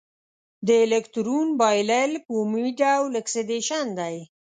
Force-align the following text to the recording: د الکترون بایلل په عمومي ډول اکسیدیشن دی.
د 0.67 0.69
الکترون 0.85 1.47
بایلل 1.59 2.11
په 2.25 2.31
عمومي 2.41 2.71
ډول 2.81 3.11
اکسیدیشن 3.21 3.85
دی. 3.99 4.15